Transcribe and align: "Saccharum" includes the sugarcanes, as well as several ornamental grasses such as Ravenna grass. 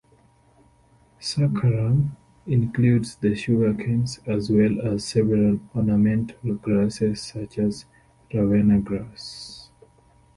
"Saccharum" 1.19 2.15
includes 2.47 3.17
the 3.17 3.35
sugarcanes, 3.35 4.17
as 4.27 4.49
well 4.49 4.81
as 4.81 5.05
several 5.05 5.59
ornamental 5.75 6.55
grasses 6.55 7.21
such 7.21 7.59
as 7.59 7.85
Ravenna 8.33 8.79
grass. 8.79 9.69